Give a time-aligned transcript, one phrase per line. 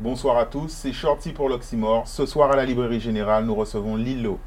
[0.00, 2.06] Bonsoir à tous, c'est Shorty pour l'Oxymore.
[2.06, 4.38] Ce soir à la Librairie Générale, nous recevons Lilo.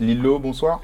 [0.00, 0.80] Lilo, bonsoir.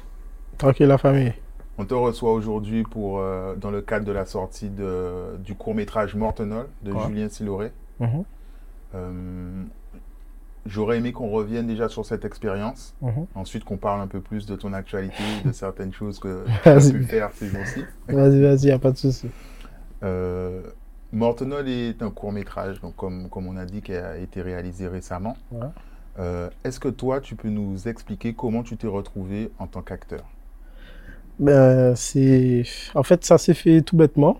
[0.57, 1.33] Tranquille la famille.
[1.81, 5.73] On te reçoit aujourd'hui pour euh, dans le cadre de la sortie de, du court
[5.73, 7.07] métrage Mortenol de Ouais.
[7.07, 7.71] Julien Siloré.
[7.99, 8.23] Mhm,
[8.93, 9.63] Euh,
[10.67, 13.25] J'aurais aimé qu'on revienne déjà sur cette expérience, mhm.
[13.33, 16.91] ensuite qu'on parle un peu plus de ton actualité, de certaines choses que tu as
[16.91, 17.83] pu faire ces jours-ci.
[18.07, 19.31] Vas-y, vas-y, y a pas de souci.
[20.03, 20.61] Euh,
[21.11, 24.87] Mortenol est un court métrage, donc comme, comme on a dit, qui a été réalisé
[24.87, 25.35] récemment.
[25.51, 25.65] Ouais.
[26.63, 30.25] Est-ce que toi, tu peux nous expliquer comment tu t'es retrouvé en tant qu'acteur?
[31.41, 32.63] Ben, c'est...
[32.95, 34.39] En fait, ça s'est fait tout bêtement.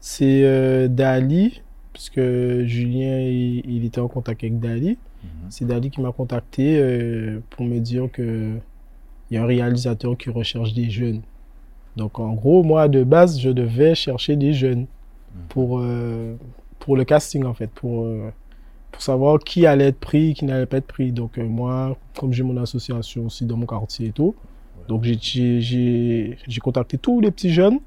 [0.00, 2.20] C'est euh, Dali, puisque
[2.64, 4.98] Julien, il, il était en contact avec Dali.
[5.50, 8.52] C'est Dali qui m'a contacté euh, pour me dire que
[9.30, 11.20] il y a un réalisateur qui recherche des jeunes.
[11.96, 14.86] Donc, en gros, moi, de base, je devais chercher des jeunes
[15.48, 16.36] pour, euh,
[16.78, 18.06] pour le casting, en fait, pour,
[18.92, 21.10] pour savoir qui allait être pris, qui n'allait pas être pris.
[21.10, 24.34] Donc, euh, moi, comme j'ai mon association aussi dans mon quartier et tout,
[24.88, 27.78] donc j'ai- contacté tous les petits jeunes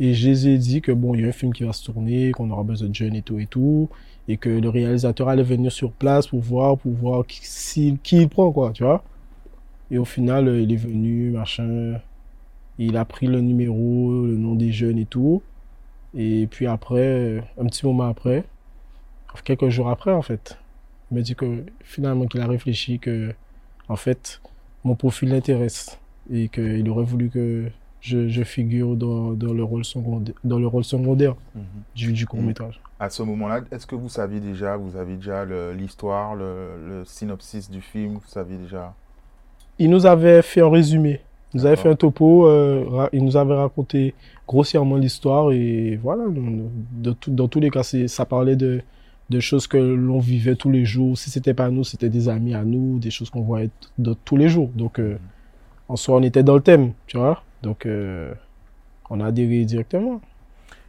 [0.00, 1.84] et je les ai dit que bon, il y a un film qui va se
[1.84, 3.88] tourner, qu'on aura besoin de jeunes et tout et tout,
[4.28, 7.40] et que le réalisateur allait venir sur place pour voir, pour voir qui,
[8.02, 9.04] qui il prend, quoi, tu vois.
[9.90, 12.00] Et au final, euh, il est venu, machin,
[12.78, 15.42] il a pris le numéro, le nom des jeunes et tout.
[16.16, 18.44] Et puis après, euh, un petit moment après,
[19.44, 20.58] quelques jours après, en fait,
[21.10, 23.34] il m'a dit que finalement qu'il a réfléchi que,
[23.88, 24.40] en fait,
[24.84, 25.98] mon profil l'intéresse
[26.32, 27.66] et qu'il aurait voulu que
[28.00, 31.62] je, je figure dans, dans le rôle secondaire, dans le rôle secondaire Mhm.
[31.94, 32.80] du, du court métrage.
[32.98, 37.70] À ce moment-là, est-ce que vous saviez déjà, vous avez déjà l'histoire, le, le synopsis
[37.70, 38.94] du film, vous saviez déjà?
[39.78, 41.20] Il nous avait fait un résumé,
[41.52, 44.14] il nous avait fait un topo, euh, il nous avait raconté
[44.46, 46.24] grossièrement l'histoire et voilà,
[47.28, 48.80] dans tous les cas, ça parlait de,
[49.30, 51.16] de choses que l'on vivait tous les jours.
[51.18, 54.36] Si c'était pas nous, c'était des amis à nous, des choses qu'on voyait de tous
[54.36, 54.70] les jours.
[54.74, 55.16] Donc, euh,
[55.92, 57.42] en soi, on était dans le thème, tu vois.
[57.62, 58.32] Donc, euh,
[59.10, 60.20] on a adhéré directement.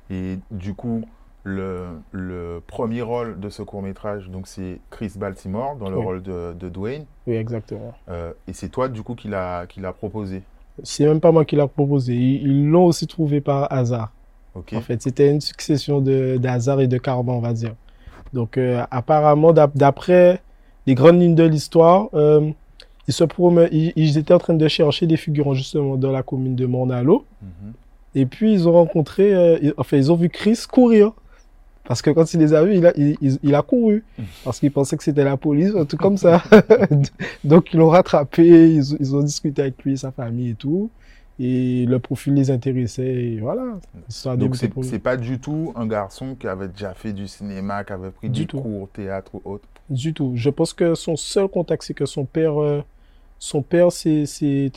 [0.10, 1.02] Et du coup,
[1.44, 6.06] le, le premier rôle de ce court-métrage, donc c'est Chris Baltimore dans le Oui.
[6.06, 7.06] rôle de, de Dwayne.
[7.28, 7.94] Oui, exactement.
[8.10, 10.42] Euh, et c'est toi, du coup, qui l'a proposé?
[10.84, 12.14] C'est même pas moi qui l'a proposé.
[12.16, 14.12] Ils l'ont aussi trouvé par hasard.
[14.56, 14.74] Ok.
[14.74, 17.76] En fait, c'était une succession de d'hasard et de karma, on va dire.
[18.32, 20.42] Donc, euh, apparemment, d'ap- d'après
[20.88, 22.50] les grandes lignes de l'histoire, euh,
[23.08, 26.24] ils se promet, ils, ils étaient en train de chercher des figurants justement dans la
[26.24, 27.26] commune de Mornalo.
[27.42, 27.74] Mhm.
[28.16, 31.12] Et puis, ils ont rencontré, euh, enfin, ils ont vu Chris courir.
[31.86, 34.06] Parce que quand il les a vus, il a, il, il- il a couru.
[34.46, 36.42] Parce qu'il pensait que c'était la police, un truc comme ça.
[37.44, 40.90] Donc, ils l'ont rattrapé, ils, ont- ils ont discuté avec lui sa famille et tout.
[41.40, 43.64] Et le profil les intéressait, et voilà.
[44.38, 48.12] Donc c'est pas du tout un garçon qui avait déjà fait du cinéma, qui avait
[48.12, 48.60] pris Du des tout.
[48.62, 49.68] cours théâtre ou autre.
[49.90, 50.34] Du tout.
[50.36, 52.84] Je pense que son seul contact, c'est que son père, euh,
[53.44, 54.24] son père, c'est,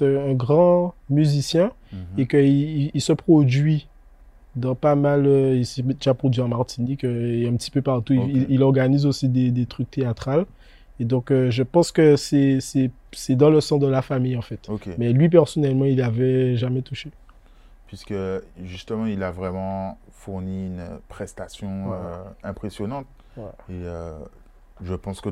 [0.03, 1.99] un grand musicien Mhm.
[2.19, 3.87] et qu'il il, il se produit
[4.57, 7.81] dans pas mal, euh, il s'est déjà produit en Martinique euh, et un petit peu
[7.81, 8.13] partout.
[8.15, 8.29] Il- Ok.
[8.35, 10.47] Il, il organise aussi des, des trucs théâtrales.
[10.99, 12.59] Et donc, euh, je pense que c'est,
[13.37, 14.69] dans le sang de la famille, en fait.
[14.99, 17.11] Mais lui, personnellement, il avait jamais touché.
[17.87, 18.15] Puisque
[18.65, 21.97] justement, il a vraiment fourni une prestation Ouais.
[21.97, 23.07] euh, impressionnante.
[23.37, 23.45] Ouais.
[23.69, 24.19] Et euh,
[24.83, 25.29] je pense que,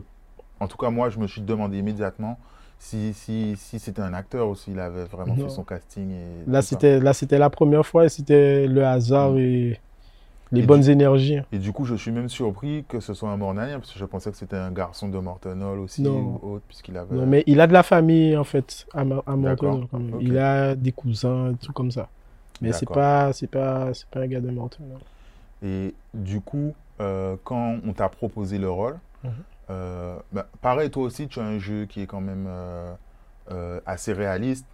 [0.61, 2.39] en tout cas, moi, je me suis demandé immédiatement
[2.85, 4.71] si, si, si c'était un acteur aussi.
[4.73, 5.45] Il avait vraiment Non.
[5.49, 6.11] fait son casting.
[6.11, 9.39] Et Là, tout c'était, là, c'était la première fois et c'était le hasard Mm.
[9.39, 9.81] et
[10.53, 11.39] les Et bonnes du- énergies.
[11.51, 14.05] Et du coup, je suis même surpris que ce soit un Mornanien, parce que je
[14.05, 16.39] pensais que c'était un garçon de Mortenol aussi Non.
[16.43, 17.17] ou autre, puisqu'il avait.
[17.17, 19.05] Non, mais il a de la famille, en fait, à, à
[19.57, 20.15] quand même.
[20.15, 20.21] Ok.
[20.21, 22.09] Il a des cousins, trucs comme ça.
[22.61, 24.99] Mais c'est pas, c'est pas, c'est pas un gars de Mortonel.
[25.63, 29.31] Et du coup, euh, quand on t'a proposé le rôle, Mhm.
[29.71, 32.95] Euh, bah, pareil, toi aussi, tu as un jeu qui est quand même euh,
[33.51, 34.67] euh, assez réaliste.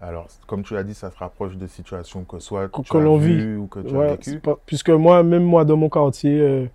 [0.00, 2.98] Alors, comme tu l'as dit, ça se rapproche de situations que soit Que- tu que
[2.98, 5.88] as l'on vues ou que tu as Ouais, pas- puisque moi, même moi, dans mon
[5.88, 6.66] quartier, euh,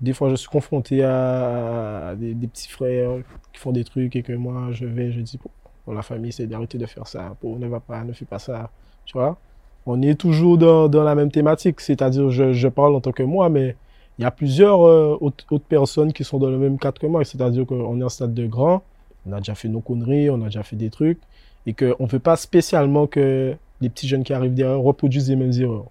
[0.00, 3.10] des fois, je suis confronté à, à des, des petits frères
[3.52, 5.50] qui font des trucs et que moi, je vais, je dis, pour,
[5.84, 7.36] pour la famille, c'est d'arrêter de faire ça.
[7.40, 8.70] Pour, ne va pas, ne fais pas ça.
[9.04, 9.38] Tu vois?
[9.86, 11.80] On est toujours dans, dans la même thématique.
[11.80, 13.76] C'est-à-dire, je, je parle en tant que moi, mais
[14.18, 17.06] il y a plusieurs euh, autres, autres personnes qui sont dans le même cadre que
[17.06, 17.24] moi.
[17.24, 18.82] C'est-à-dire qu'on est en stade de grand.
[19.26, 21.18] On a déjà fait nos conneries, on a déjà fait des trucs.
[21.66, 25.36] Et qu'on ne veut pas spécialement que les petits jeunes qui arrivent derrière reproduisent les
[25.36, 25.86] mêmes erreurs.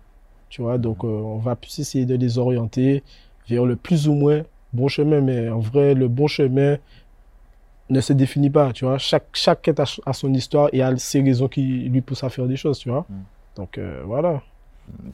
[0.50, 3.04] Tu vois, donc euh, on va plus essayer de les orienter
[3.50, 6.78] vers le plus ou moins bon chemin, mais en vrai, le bon chemin
[7.90, 8.98] ne se définit pas, tu vois.
[8.98, 12.30] Chaque, chaque quête a, a son histoire et a ses raisons qui lui poussent à
[12.30, 13.06] faire des choses, tu vois.
[13.10, 13.14] Mm.
[13.56, 14.42] Donc euh, voilà.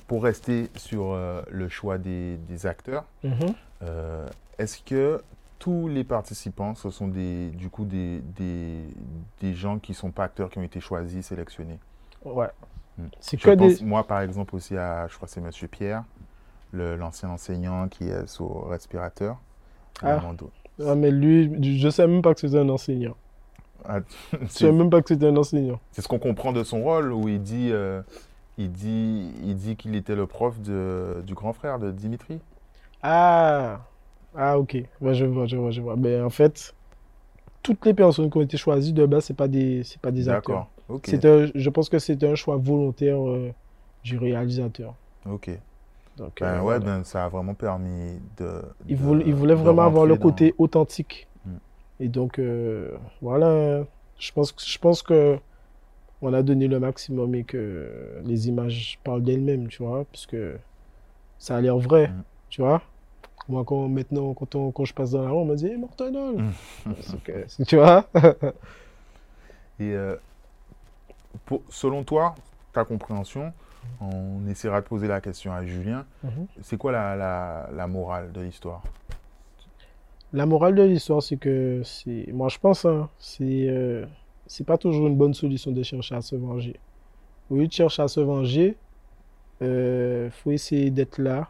[0.08, 3.54] Pour rester sur euh, le choix des, des acteurs, Mhm.
[3.84, 4.28] euh,
[4.58, 5.22] est-ce que
[5.60, 8.84] tous les participants, ce sont des, du coup des, des,
[9.42, 11.80] des gens qui ne sont pas acteurs, qui ont été choisis, sélectionnés?
[12.26, 12.48] Ouais.
[12.98, 13.04] Mm.
[13.32, 16.04] Je que pense, moi, par exemple, aussi à, je crois que c'est Monsieur Pierre,
[16.74, 19.38] l'ancien enseignant qui est sous respirateur.
[20.02, 20.22] Ah.
[20.86, 23.16] Ah, mais lui, je sais même pas que c'était un enseignant.
[23.86, 24.00] Ah,
[24.32, 25.80] Je c'est- sais même pas que c'était un enseignant.
[25.92, 28.02] C'est ce qu'on comprend de son rôle où il dit, euh,
[28.60, 32.40] il dit, il dit qu'il était le prof de, du grand frère de Dimitri.
[33.02, 33.82] Ah,
[34.36, 34.78] ah ok.
[35.02, 35.96] Ouais, je vois, je vois, je vois.
[35.96, 36.76] Mais en fait,
[37.64, 40.30] toutes les personnes qui ont été choisies de base, c'est pas des, c'est pas des
[40.30, 40.58] acteurs.
[40.58, 40.70] D'accord.
[40.90, 41.04] Ok.
[41.08, 43.52] C'est un- je pense que c'est un choix volontaire euh,
[44.04, 44.96] du réalisateur.
[45.30, 45.50] Ok.
[46.18, 46.80] Donc, Ben euh, ouais, voilà.
[46.80, 48.62] ben ça a vraiment permis de.
[48.90, 51.28] il, de- voulait, il voulait de vraiment avoir le dans- côté authentique.
[51.46, 51.52] Mm.
[52.02, 52.92] Et donc, euh,
[53.22, 53.84] voilà.
[54.20, 55.38] Je pense, je pense que
[56.22, 57.90] on a donné le maximum et que
[58.26, 60.38] les images parlent d'elles-mêmes, tu vois, puisque
[61.38, 62.24] ça a l'air vrai, Mm.
[62.50, 62.82] tu vois.
[63.48, 65.78] Moi, quand, maintenant, quand, on- quand je passe dans la rue, on me dit, hey,
[65.78, 66.52] Mm.
[67.24, 68.06] Que- Tu vois
[69.80, 70.16] Et euh,
[71.46, 72.36] pour, selon toi,
[72.74, 73.54] ta compréhension,
[74.02, 76.06] on essaiera de poser la question à Julien.
[76.24, 76.48] Mhm.
[76.62, 78.84] C'est quoi la, la, la morale de l'histoire?
[80.34, 81.82] La morale de l'histoire, c'est que,
[82.34, 84.06] moi je pense, hein, c'est, euh,
[84.50, 86.76] c'est pas toujours une bonne solution de chercher à se venger.
[87.52, 88.76] Au lieu de chercher à se venger,
[89.62, 91.50] euh, faut essayer d'être là,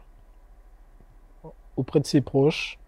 [1.76, 2.78] auprès de ses proches,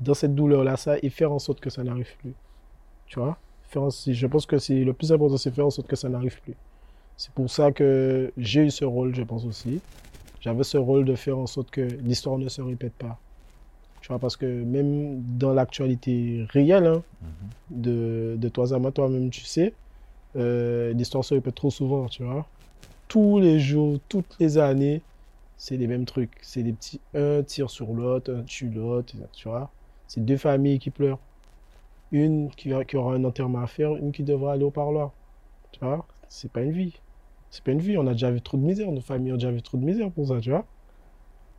[0.00, 2.34] dans cette douleur-là, ça, et faire en sorte que ça n'arrive plus.
[3.06, 3.38] Tu vois?
[3.64, 6.40] Faire en- je pense que le plus important, c'est faire en sorte que ça n'arrive
[6.42, 6.54] plus.
[7.16, 9.80] C'est pour ça que j'ai eu ce rôle, je pense aussi.
[10.40, 13.18] J'avais ce rôle de faire en sorte que l'histoire ne se répète pas.
[14.06, 17.02] Tu vois, parce que même dans l'actualité réelle, hein,
[17.70, 19.74] de, de toi à moi, toi-même, tu sais,
[20.36, 22.46] euh, l'histoire se répète trop souvent, tu vois.
[23.08, 25.02] Tous les jours, toutes les années,
[25.58, 26.30] c'est les mêmes trucs.
[26.40, 29.72] C'est des petits, un tire sur l'autre, un tue l'autre, tu vois.
[30.06, 31.18] C'est deux familles qui pleurent.
[32.12, 35.10] Une qui, qui aura un enterrement à faire, une qui devra aller au parloir.
[35.72, 36.94] Tu vois, c'est pas une vie.
[37.50, 37.98] C'est pas une vie.
[37.98, 38.92] On a déjà vu trop de misère.
[38.92, 40.64] Nos familles ont déjà vu trop de misère pour ça, tu vois.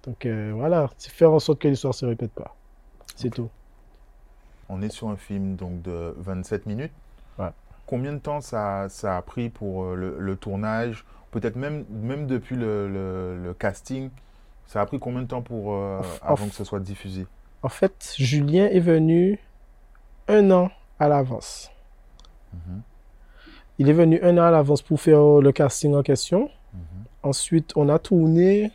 [0.07, 2.55] Donc euh, voilà, c'est faire en sorte que l'histoire se répète pas.
[3.15, 3.49] C'est tout.
[4.69, 6.91] On est sur un film donc de 27 minutes.
[7.37, 7.49] Ouais.
[7.85, 11.05] Combien de temps ça, ça a pris pour euh, le, le tournage?
[11.31, 14.09] Peut-être même, même depuis le, le- le casting,
[14.65, 17.27] ça a pris combien de temps pour, euh, avant que ce soit diffusé?
[17.63, 19.39] En fait, Julien est venu
[20.29, 20.69] un an
[20.99, 21.69] à l'avance.
[22.53, 22.81] Mhm.
[23.79, 26.49] Il est venu un an à l'avance pour faire le casting en question.
[26.73, 26.79] Mhm.
[27.23, 28.71] Ensuite, on a tourné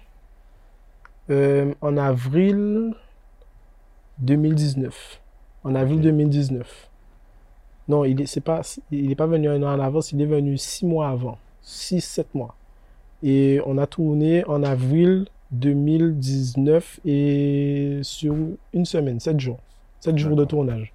[1.32, 2.94] euh, en avril
[4.18, 5.20] 2019.
[5.64, 6.04] En avril Ok.
[6.04, 6.90] 2019.
[7.88, 10.26] Non, il est, c'est pas, il est pas venu un an à l'avance, il est
[10.26, 11.38] venu six mois avant.
[11.62, 12.54] Six, sept mois.
[13.22, 18.34] Et on a tourné en avril 2019 et sur
[18.72, 19.58] une semaine, sept jours.
[20.00, 20.92] Sept jours de tournage.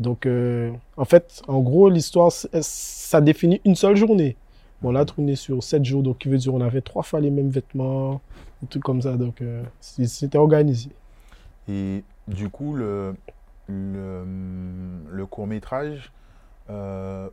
[0.00, 4.36] Donc, euh, en fait, en gros, l'histoire, ça définit une seule journée.
[4.80, 7.20] Bon, on l'a tourné sur 7 jours, donc qui veut dire on avait trois fois
[7.20, 8.20] les mêmes vêtements,
[8.62, 9.16] des trucs comme ça.
[9.16, 10.90] Donc, euh, c'était organisé.
[11.68, 13.14] Et du coup, le,
[13.68, 14.24] le,
[15.10, 16.12] le court-métrage
[16.70, 17.28] euh,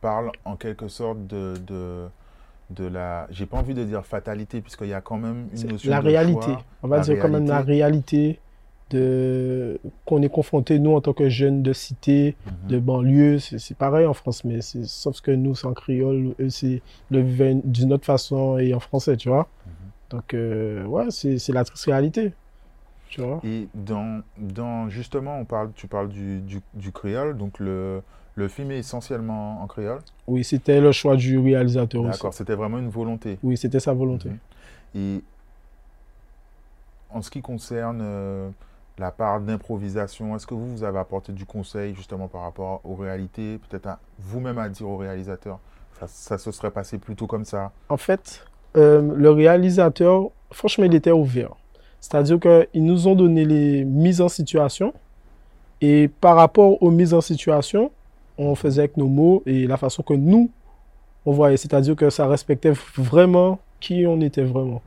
[0.00, 2.06] parle en quelque sorte de, de,
[2.70, 3.26] de la...
[3.30, 6.06] J'ai pas envie de dire fatalité, puisqu'il y a quand même une notion la de
[6.06, 6.42] réalité.
[6.42, 6.62] choix.
[6.82, 8.38] On va dire quand même la réalité
[8.90, 12.68] de qu'on est confronté, nous, en tant que jeunes de cité, Mhm.
[12.70, 13.38] de banlieue.
[13.38, 17.20] C'est pareil en France, mais c'est sauf que nous, c'est en créole, eux, c'est le
[17.20, 19.46] vivent d'une autre façon et en français, tu vois.
[19.66, 19.72] Mhm.
[20.10, 22.32] Donc, euh, ouais, c'est la triste réalité.
[23.08, 23.40] Tu vois.
[23.42, 28.02] Et dans, dans, justement, on parle, tu parles du, du, du créole, donc le,
[28.34, 30.00] le film est essentiellement en créole.
[30.26, 32.10] Oui, c'était le choix du réalisateur aussi.
[32.10, 33.38] D'accord, c'était vraiment une volonté.
[33.42, 34.28] Oui, c'était sa volonté.
[34.28, 34.38] Mhm.
[34.94, 35.22] Et
[37.10, 38.50] en ce qui concerne euh,
[38.98, 42.94] la part d'improvisation, est-ce que vous, vous avez apporté du conseil justement par rapport aux
[42.94, 45.58] réalités, peut-être à vous-même à dire au réalisateur,
[45.98, 47.72] ça, ça se serait passé plutôt comme ça?
[47.88, 48.44] En fait,
[48.78, 51.54] euh, le réalisateur, franchement, il était ouvert.
[52.00, 54.94] C'est-à-dire qu'ils nous ont donné les mises en situation.
[55.80, 57.90] Et par rapport aux mises en situation,
[58.36, 60.50] on faisait avec nos mots et la façon que nous,
[61.26, 61.56] on voyait.
[61.56, 64.80] C'est-à-dire que ça respectait vraiment qui on était vraiment.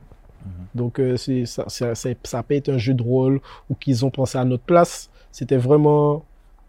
[0.44, 0.52] Mhm.
[0.74, 4.04] Donc, euh, ça, ça, ça, ça n'a pas été un jeu de rôle ou qu'ils
[4.04, 5.10] ont pensé à notre place.
[5.30, 6.24] C'était vraiment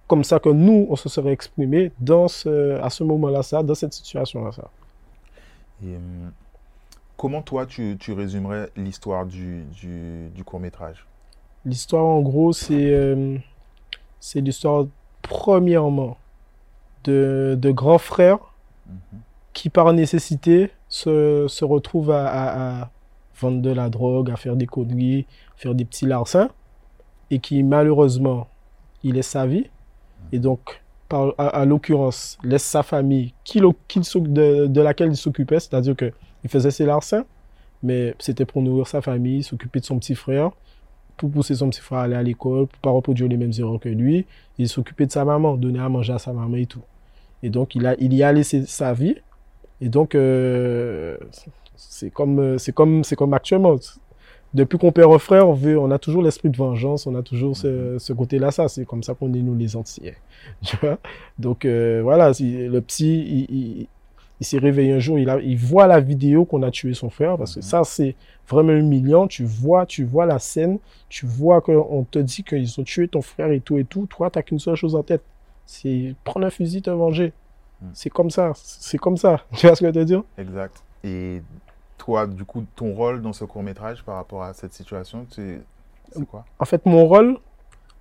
[0.08, 3.76] comme ça que nous, on se serait exprimé dans ce, à ce moment-là, ça, dans
[3.76, 4.70] cette situation-là, ça.
[5.84, 6.32] Et, hum,
[7.24, 11.06] comment toi, tu, tu résumerais l'histoire du, du, du court-métrage?
[11.64, 13.38] L'histoire, en gros, c'est euh,
[14.20, 14.88] c'est l'histoire,
[15.22, 16.18] premièrement,
[17.06, 18.40] de, de grands frères
[18.86, 19.20] Mhm.
[19.54, 22.90] qui, par nécessité, se, se retrouvent à, à- à
[23.40, 25.26] vendre de la drogue, à faire des conneries,
[25.56, 26.50] faire des petits larcins,
[27.32, 28.50] et qui, malheureusement,
[29.02, 29.68] il laisse sa vie,
[30.34, 33.64] et donc, par, à, à l'occurrence, laisse sa famille qu'il
[34.04, 36.12] s'oc- de, de laquelle il s'occupait, c'est-à-dire que
[36.44, 37.26] il faisait ses larcins,
[37.82, 40.52] mais c'était pour nourrir sa famille, s'occuper de son petit frère,
[41.18, 43.80] pour pousser son petit frère à aller à l'école, pour pas reproduire les mêmes erreurs
[43.80, 44.26] que lui,
[44.58, 46.82] il s'occupait de sa maman, donner à manger à sa maman et tout.
[47.44, 49.16] Et donc, il, a, il y a laissé sa vie.
[49.82, 51.18] Et donc, euh,
[51.76, 53.76] c'est comme, euh, c'est comme, c'est comme actuellement.
[54.54, 57.24] Depuis qu'on perd un frère, on, veut, on a toujours l'esprit de vengeance, on a
[57.24, 58.52] toujours ce, ce côté-là.
[58.52, 60.16] Ça, c'est comme ça qu'on est, nous, les Antillais.
[60.64, 61.00] Tu vois?
[61.38, 63.88] Donc, euh, voilà, le il, il,
[64.44, 67.10] il s'est réveillé un jour, il, a, il voit la vidéo qu'on a tué son
[67.10, 67.64] frère, parce que Mhm.
[67.64, 68.16] ça, c'est
[68.48, 69.26] vraiment humiliant.
[69.28, 73.22] Tu vois, tu vois la scène, tu vois qu'on te dit qu'ils ont tué ton
[73.22, 74.06] frère et tout et tout.
[74.08, 75.24] Toi, t'as qu'une seule chose en tête
[75.66, 77.32] c'est prendre un fusil, te venger.
[77.82, 77.86] Mm.
[77.94, 79.40] C'est comme ça, c'est comme ça.
[79.56, 80.24] Tu vois ce que je veux dire?
[80.38, 80.84] Exact.
[81.06, 81.42] Et
[81.98, 85.62] toi, du coup, ton rôle dans ce court-métrage par rapport à cette situation, c'est
[86.12, 86.44] c'est quoi?
[86.60, 87.38] En fait, mon rôle,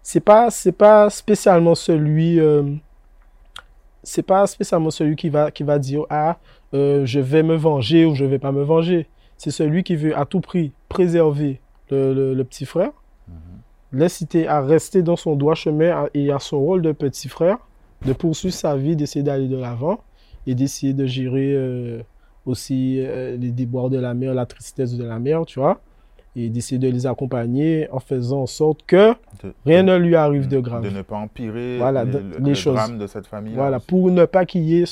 [0.03, 2.65] c'est pas, c'est pas spécialement celui, euh,
[4.03, 6.39] c'est pas spécialement celui qui va, qui va dire ah,
[6.75, 9.07] euh, je vais me venger ou je vais pas me venger.
[9.37, 12.91] C'est celui qui veut à tout prix préserver le, le- le petit frère,
[13.29, 13.99] Mhm.
[14.01, 17.59] l'inciter à rester dans son droit chemin et à son rôle de petit frère,
[18.07, 20.01] de poursuivre sa vie, d'essayer d'aller de l'avant
[20.47, 22.01] et d'essayer de gérer euh,
[22.47, 25.81] aussi euh, les déboires de la mer, la tristesse de la mer, tu vois,
[26.35, 29.11] et d'essayer de les accompagner en faisant en sorte que
[29.43, 30.83] De- rien de- ne lui arrive de grave.
[30.83, 32.75] De ne pas empirer Voilà, les, le, les le choses.
[32.75, 33.55] drame de cette famille.
[33.55, 34.85] Voilà, pour ne pas qu'il y ait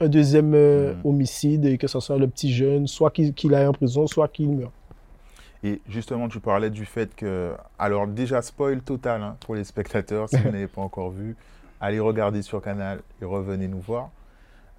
[0.00, 1.00] un deuxième euh, Mhm.
[1.04, 4.28] homicide et que ce soit le petit jeune, soit qu'il qu'il aille en prison, soit
[4.28, 4.72] qu'il meure.
[5.62, 7.52] Et justement, tu parlais du fait que.
[7.78, 11.36] Alors, déjà, spoil total hein, pour les spectateurs, si vous n'avez pas encore vu.
[11.82, 14.08] Allez regarder sur Canal et revenez nous voir.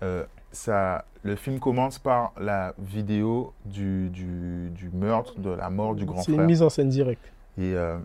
[0.02, 5.96] Euh, ça, le film commence par la vidéo du, du, du meurtre, de la mort
[5.96, 6.48] du grand C'est une frère.
[6.48, 7.32] mise en scène directe.
[7.58, 7.98] Et euh,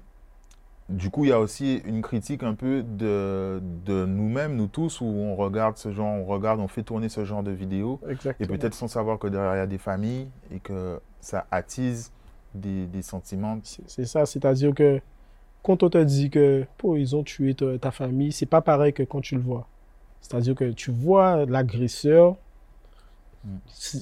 [0.89, 5.01] du coup, il y a aussi une critique un peu de, de nous-mêmes, nous tous,
[5.01, 8.13] où on regarde ce genre, on regarde, on fait tourner ce genre de vidéos, et
[8.13, 8.49] Exactement.
[8.49, 12.13] peut-être sans savoir que derrière il y a des familles et que ça attise
[12.55, 13.59] des, des sentiments.
[13.65, 15.01] C'est c'est ça, c'est-à-dire que
[15.63, 18.93] quand on te dit que oh, ils ont tué ta, ta famille, c'est pas pareil
[18.93, 19.67] que quand tu le vois.
[20.21, 22.37] C'est-à-dire que tu vois l'agresseur
[23.45, 23.59] Mm.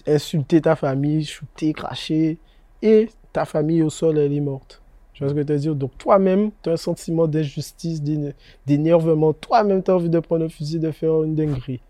[0.07, 2.39] insulter ta famille, shooter, cracher,
[2.81, 4.81] et ta famille au sol, elle est morte.
[5.13, 5.75] Tu vois ce que je veux te dire?
[5.75, 8.33] Donc toi-même, tu as un sentiment d'injustice, d'éne-
[8.67, 9.33] d'énervement.
[9.35, 11.81] Toi-même, tu as envie de prendre un fusil, de faire une dinguerie.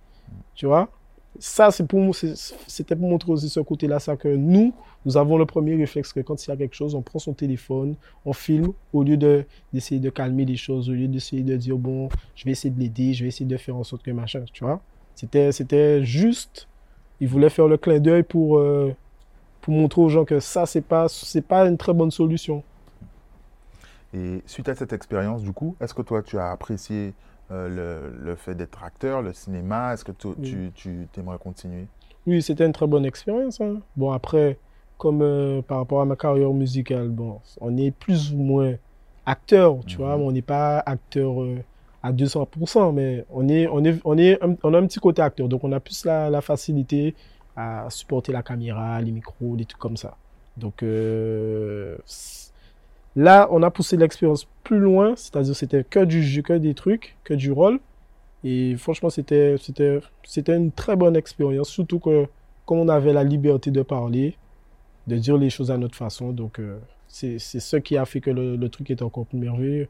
[0.56, 0.88] Tu vois?
[1.38, 4.72] Ça, c'est pour c'était pour montrer aussi ce côté-là, ça que nous,
[5.04, 7.34] nous avons le premier réflexe que quand il y a quelque chose, on prend son
[7.34, 11.56] téléphone, on filme, au lieu de, d'essayer de calmer les choses, au lieu d'essayer de
[11.56, 14.10] dire, bon, je vais essayer de l'aider, je vais essayer de faire en sorte que
[14.12, 14.80] machin, tu vois.
[15.16, 16.68] C'était, c'était juste,
[17.20, 18.94] il voulait faire le clin d'œil pour, euh,
[19.60, 22.62] pour montrer aux gens que ça, c'est pas, c'est pas une très bonne solution.
[24.14, 27.12] Et suite à cette expérience, du coup, est-ce que toi, tu as apprécié
[27.50, 30.70] euh, le, le fait d'être acteur, le cinéma Est-ce que tu, Oui.
[30.74, 31.86] tu, tu aimerais continuer?
[32.26, 33.60] Oui, c'était une très bonne expérience.
[33.60, 33.80] hein.
[33.96, 34.58] Bon, après,
[34.96, 38.74] comme euh, par rapport à ma carrière musicale, bon, on est plus ou moins
[39.26, 40.04] acteur, tu Mhm.
[40.06, 41.58] vois, mais on n'est pas acteur euh,
[42.02, 45.22] à 200%, mais on, est, on, est, on, est un- on a un petit côté
[45.22, 47.14] acteur, donc on a plus la, la facilité
[47.56, 50.18] à supporter la caméra, les micros, des trucs comme ça.
[50.56, 51.96] Donc euh,
[53.16, 57.18] là, on a poussé l'expérience plus loin, c'est-à-dire c'était que du jeu, que des trucs,
[57.24, 57.80] que du rôle.
[58.44, 62.26] Et franchement, c'était, c'était, c'était une très bonne expérience, surtout que
[62.66, 64.38] comme on avait la liberté de parler,
[65.06, 66.78] de dire les choses à notre façon, donc euh,
[67.08, 69.88] c'est, c'est ce qui a fait que le, le truc était encore plus merveilleux.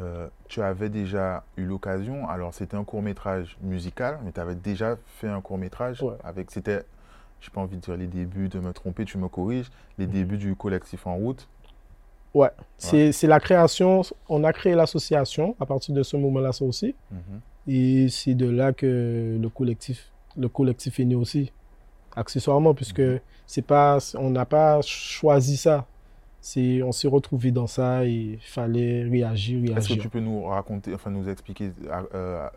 [0.00, 4.54] Euh, Tu avais déjà eu l'occasion, alors c'était un court métrage musical, mais tu avais
[4.56, 6.14] déjà fait un court métrage Ouais.
[6.24, 6.82] avec, c'était,
[7.40, 10.06] je n'ai pas envie de dire les débuts, de me tromper, tu me corriges, les
[10.06, 10.12] Mhm.
[10.12, 11.48] débuts du collectif En route.
[12.34, 16.64] Ouais, c'est, c'est la création, on a créé l'association à partir de ce moment-là, ça
[16.64, 16.94] aussi.
[17.12, 17.40] Mhm.
[17.68, 21.52] Et c'est de là que le collectif, le collectif est né aussi,
[22.16, 23.20] accessoirement, puisque Mhm.
[23.46, 25.86] c'est pas, on n'a pas choisi ça.
[26.56, 30.02] On s'est retrouvé dans ça et il fallait réagir, Est-ce que réagir.
[30.02, 32.48] tu peux nous raconter, enfin nous expliquer euh, euh,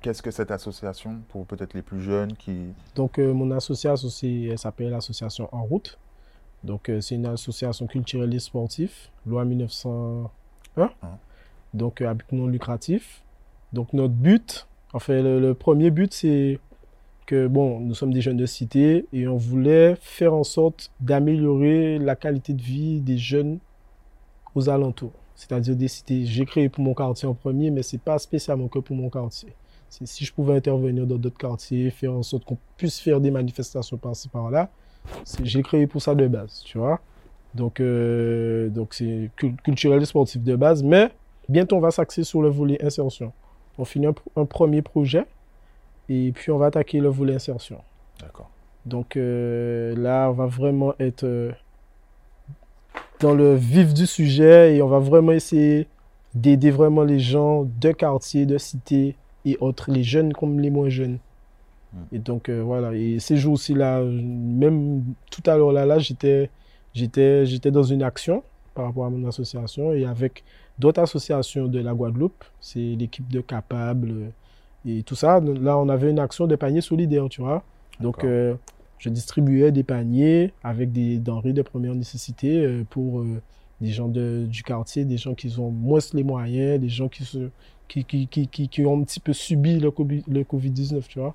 [0.00, 2.66] qu'est-ce que cette association pour peut-être les plus jeunes qui...
[2.94, 5.98] Donc, euh, mon association aussi, elle s'appelle l'Association En Route.
[6.64, 8.92] Donc, euh, c'est une association culturelle et sportive,
[9.26, 10.90] loi 1901.
[11.02, 11.18] Ah.
[11.74, 13.22] Donc, euh, à but non lucratif.
[13.72, 16.60] Donc, notre but, enfin, le, le premier but, c'est
[17.26, 21.98] que, bon, nous sommes des jeunes de cité et on voulait faire en sorte d'améliorer
[21.98, 23.58] la qualité de vie des jeunes
[24.54, 26.26] aux alentours, c'est-à-dire des cités.
[26.26, 29.54] J'ai créé pour mon quartier en premier, mais c'est pas spécialement que pour mon quartier.
[29.88, 33.98] Si je pouvais intervenir dans d'autres quartiers, faire en sorte qu'on puisse faire des manifestations
[33.98, 34.70] par-ci par-là,
[35.42, 37.00] j'ai créé pour ça de base, tu vois.
[37.54, 39.30] Donc, euh, donc c'est
[39.62, 41.10] culturel et sportif de base, mais
[41.48, 43.32] bientôt on va s'axer sur le volet insertion.
[43.78, 45.26] On finit un, premier projet
[46.08, 47.78] et puis on va attaquer le volet insertion.
[48.20, 48.50] D'accord.
[48.86, 51.52] Donc euh, là, on va vraiment être euh,
[53.20, 55.88] dans le vif du sujet et on va vraiment essayer
[56.34, 60.88] d'aider vraiment les gens de quartier, de cité et autres, les jeunes comme les moins
[60.88, 61.18] jeunes.
[62.10, 66.48] Et donc voilà, et ces jours-ci là, même tout à l'heure là, là j'étais
[66.94, 68.42] J'étais, j'étais dans une action
[68.74, 70.44] par rapport à mon association et avec
[70.78, 74.32] d'autres associations de la Guadeloupe, c'est l'équipe de Capable
[74.86, 75.40] et tout ça.
[75.40, 77.64] Là, on avait une action de paniers solidaires, tu vois.
[78.00, 78.54] Donc, euh,
[78.98, 83.40] je distribuais des paniers avec des denrées de première nécessité euh, pour euh,
[83.80, 87.24] des gens de, du quartier, des gens qui ont moins les moyens, des gens qui,
[87.24, 87.50] se,
[87.88, 89.92] qui, qui, qui, qui, ont un petit peu subi le,
[90.28, 91.34] le Covid-19, tu vois.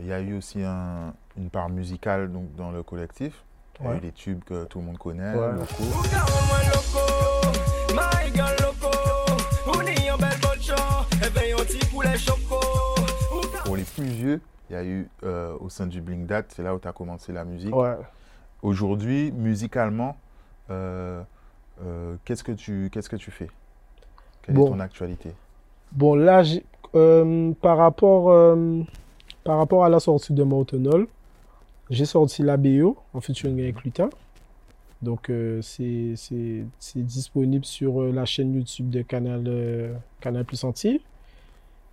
[0.00, 3.44] Il y a eu aussi un, une part musicale donc, dans le collectif.
[3.80, 5.32] Il y a eu des tubes que tout le monde connaît.
[13.64, 14.40] Pour les plus vieux,
[14.70, 16.92] il y a eu euh, au sein du Blink Dat, c'est là où tu as
[16.92, 17.74] commencé la musique.
[18.62, 20.16] Aujourd'hui, musicalement,
[20.70, 21.22] euh,
[21.82, 23.48] euh, qu'est-ce que tu qu'est-ce que tu fais?
[24.42, 25.32] Quelle est ton actualité?
[25.92, 26.42] Bon, là,
[27.60, 28.56] par rapport
[29.44, 31.06] par rapport à la sortie de Mortonol,
[31.90, 34.08] j'ai sorti la BO en featuring avec Lutin.
[35.02, 36.14] Donc, euh, c'est
[36.96, 41.02] disponible sur euh, la chaîne YouTube de Canal, euh, Canal Plus Entier.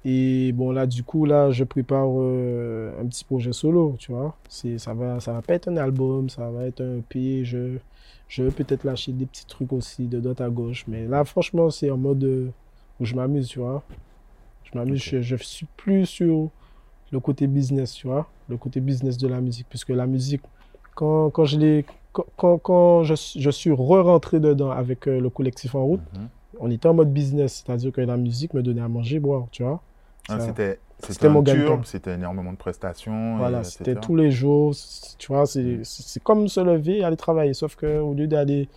[0.05, 4.36] Et bon, là, du coup, là, je prépare un petit projet solo, tu vois.
[4.48, 7.44] Ça va, ça va pas être un album, ça va être un EP.
[7.44, 7.77] Je,
[8.27, 10.85] je vais peut-être lâcher des petits trucs aussi de droite à gauche.
[10.87, 12.51] Mais là, franchement, c'est en mode
[13.00, 13.83] où je m'amuse, tu vois.
[14.64, 16.50] Je m'amuse, je, je suis plus sur
[17.11, 19.67] le côté business, tu vois, le côté business de la musique.
[19.69, 20.41] Puisque la musique,
[20.95, 25.83] quand, quand je quand, quand, je, je, suis re-rentré dedans avec euh, le collectif en
[25.85, 26.27] route, mhm.
[26.59, 29.63] on était en mode business, c'est-à-dire que la musique me donnait à manger, boire, tu
[29.63, 29.81] vois.
[30.27, 31.43] Ah, c'était c'était mon
[31.83, 33.37] c'était énormément de prestations.
[33.37, 34.74] Voilà, c'était tous les jours,
[35.17, 35.83] tu vois, mhm.
[35.83, 38.67] c'est comme se lever et aller travailler, sauf qu'au lieu d'aller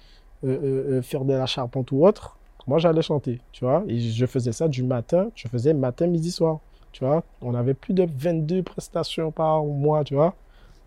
[0.45, 4.27] euh, euh, faire de la charpente ou autre, moi j'allais chanter, tu vois, et je
[4.27, 6.61] faisais ça du matin, je faisais matin, midi, soir
[6.95, 7.25] tu vois.
[7.43, 10.35] On avait plus de 22 prestations par mois, tu vois.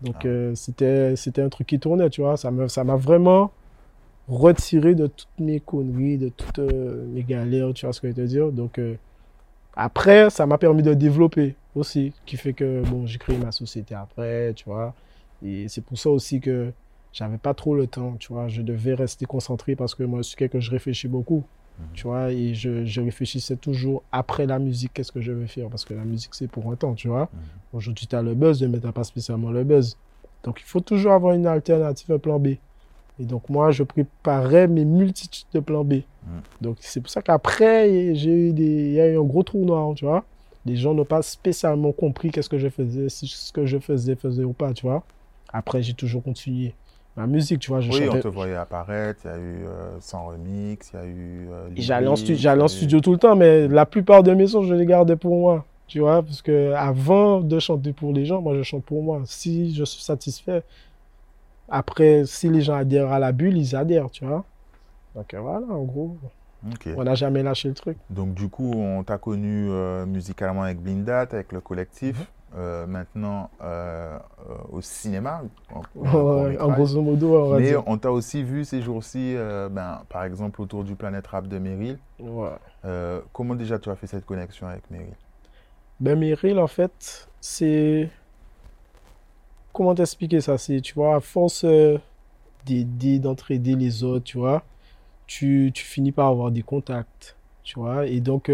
[0.00, 0.26] Donc, ah.
[0.26, 2.36] euh, c'était, c'était un truc qui tournait, tu vois.
[2.38, 3.52] Ça m'a, ça m'a vraiment
[4.26, 8.14] retiré de toutes mes conneries, de toutes euh, mes galères, tu vois ce que je
[8.14, 8.50] veux te dire.
[8.50, 8.96] Donc, euh,
[9.76, 13.94] après, ça m'a permis de développer aussi, qui fait que, bon, j'ai créé ma société
[13.94, 14.94] après, tu vois.
[15.44, 16.72] Et c'est pour ça aussi que
[17.12, 18.48] j'avais pas trop le temps, tu vois.
[18.48, 21.44] Je devais rester concentré parce que moi, je suis quelqu'un je réfléchis beaucoup.
[21.94, 25.68] Tu vois, et je, je, réfléchissais toujours après la musique, qu'est-ce que je vais faire?
[25.68, 27.28] Parce que la musique, c'est pour un temps, tu vois.
[27.32, 27.40] Mhm.
[27.72, 29.96] Aujourd'hui, tu as le buzz, mais tu n'as pas spécialement le buzz.
[30.42, 32.48] Donc, il faut toujours avoir une alternative, un plan B.
[33.20, 35.92] Et donc, moi, je préparais mes multitudes de plans B.
[35.94, 36.02] Mhm.
[36.60, 39.64] Donc, c'est pour ça qu'après, j'ai eu des, il y a eu un gros trou
[39.64, 40.24] noir, tu vois.
[40.66, 44.16] Les gens n'ont pas spécialement compris qu'est-ce que je faisais, si ce que je faisais
[44.16, 45.02] faisait ou pas, tu vois.
[45.52, 46.74] Après, j'ai toujours continué
[47.18, 47.80] la musique, tu vois.
[47.80, 51.02] Je oui, on te voyait apparaître, il y a eu euh, Sans Remix, il y
[51.02, 51.48] a eu...
[51.50, 54.74] Euh, j'allais en, en, studio tout le temps, mais la plupart de mes sons, je
[54.74, 58.54] les gardais pour moi, tu vois, parce que avant de chanter pour les gens, moi,
[58.54, 59.22] je chante pour moi.
[59.24, 60.62] Si je suis satisfait,
[61.68, 64.44] après, si les gens adhèrent à la bulle, ils adhèrent, tu vois.
[65.14, 66.16] Donc euh, voilà, en gros.
[66.96, 67.96] On n'a jamais lâché le truc.
[68.10, 69.70] Donc du coup, on t'a connu
[70.06, 72.18] musicalement avec Blindat, avec le collectif.
[72.18, 72.26] Mhm.
[72.56, 75.42] Euh, maintenant euh, euh, au cinéma.
[75.70, 75.82] En,
[76.72, 79.36] grosso modo, on Mais on t'a aussi vu ces jours-ci,
[79.70, 81.98] ben, par exemple, autour du Planète Rap de Meryl.
[83.32, 85.14] comment déjà tu as fait cette connexion avec Meryl?
[86.00, 88.08] Ben Meryl, en fait, c'est...
[89.72, 90.56] Comment t'expliquer ça?
[90.56, 91.66] C'est, tu vois, à force
[92.64, 94.62] d'aider, d'entraider les autres, tu vois,
[95.26, 98.06] tu, tu, finis par avoir des contacts, tu vois.
[98.06, 98.50] Et donc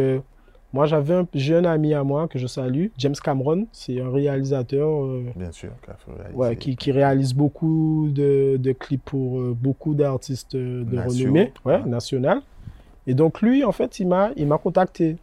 [0.75, 3.69] moi, j'avais un jeune ami à moi que je salue, James Cameron.
[3.71, 5.05] C'est un réalisateur.
[5.05, 5.71] Euh, Bien sûr,
[6.35, 11.81] ouais, qui, qui, réalise beaucoup de, de clips pour euh, beaucoup d'artistes de renommée ouais,
[11.85, 12.41] nationale.
[13.07, 15.17] Et donc, lui, en fait, il m'a, il m'a contacté.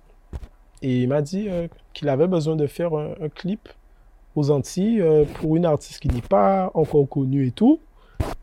[0.81, 3.67] Et il m'a dit euh, qu'il avait besoin de faire un, clip
[4.37, 7.81] aux Antilles pour une artiste qui n'est pas encore connue et tout,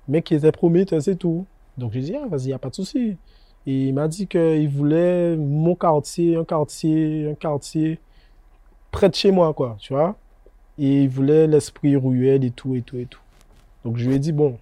[0.08, 1.46] mais qui était prometteuse et tout.
[1.78, 3.16] Donc, je lui ai dit, ah, vas-y, il n'y a pas de souci.
[3.68, 7.98] Et il m'a dit qu'il voulait mon quartier, un quartier, un quartier
[8.90, 10.16] près de chez moi, quoi, tu vois.
[10.78, 13.20] Et il voulait l'esprit ruelle et tout, et tout, et tout.
[13.84, 14.56] Donc je lui ai dit, bon,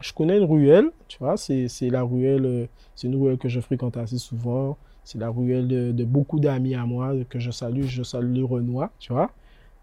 [0.00, 3.58] je connais une ruelle, tu vois, c'est la ruelle, euh, c'est une ruelle que je
[3.58, 4.76] fréquente assez souvent.
[5.02, 7.86] C'est la ruelle de, beaucoup d'amis à moi que je salue.
[7.86, 9.32] Je salue les Renois, tu vois.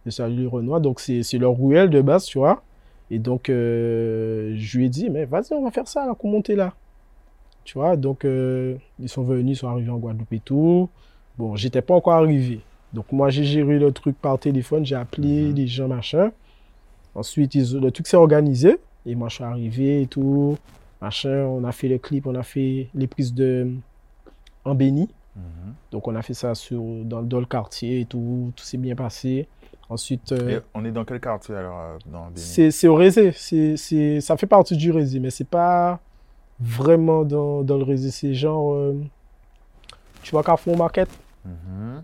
[0.05, 0.79] Je salue les Renois.
[0.79, 2.63] Donc, c'est leur ruelle de base, tu vois.
[3.11, 6.29] Et donc, euh, je lui ai dit, mais vas-y, on va faire ça, là, qu'on
[6.29, 6.73] monte là.
[7.65, 10.87] Tu vois, donc, euh, ils sont venus, ils sont arrivés en Guadeloupe et tout.
[11.35, 12.61] Bon, j'étais pas encore arrivé.
[12.93, 15.55] Donc, moi, j'ai géré le truc par téléphone, j'ai appelé mhm.
[15.55, 16.31] les gens, machin.
[17.15, 18.77] Ensuite, le truc s'est organisé.
[19.07, 20.57] Et moi, je suis arrivé et tout.
[21.01, 23.71] Machin, on a fait le clip, on a fait les prises de
[24.63, 25.09] en Béni.
[25.35, 25.73] Mhm.
[25.91, 28.53] Donc, on a fait ça sur, dans, le quartier et tout.
[28.55, 29.47] Tout s'est bien passé.
[29.89, 30.31] Ensuite.
[30.31, 32.71] Euh, on est dans quel quartier alors euh, dans Béni?
[32.71, 33.31] C'est au Rézé.
[34.21, 35.99] Ça fait partie du Rézé, mais c'est pas
[36.59, 38.11] vraiment dans, dans le Rézé.
[38.11, 38.73] C'est genre.
[38.73, 38.93] Euh,
[40.23, 41.09] tu vois Carrefour Market?
[41.45, 42.03] Mhm.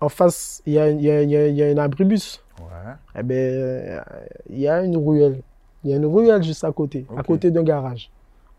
[0.00, 2.42] En face, il y a, y, a, y a un abribus.
[2.58, 2.92] Ouais.
[3.18, 4.02] Eh bien,
[4.50, 5.40] il y a une ruelle.
[5.82, 8.10] Il y a une ruelle juste à côté, à côté d'un garage.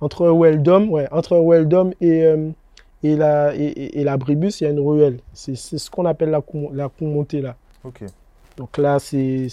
[0.01, 2.49] Entre Weldom, ouais, entre Weldom et, euh,
[3.01, 5.19] et, la, et, et, la Bribus, il y a une ruelle.
[5.33, 6.41] C'est ce qu'on appelle la,
[6.73, 7.55] la montée là.
[7.83, 8.03] Ok.
[8.57, 9.47] Donc là, c'est